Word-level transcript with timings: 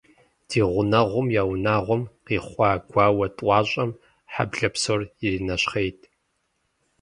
Ди 0.47 0.59
гъунэгъум 0.71 1.27
я 1.41 1.43
унагъуэм 1.51 2.03
къихъуа 2.25 2.69
гуауэ 2.89 3.27
тӏуащӏэм 3.37 3.91
хьэблэ 4.33 4.67
псор 4.73 5.01
иринэщхъейт. 5.25 5.99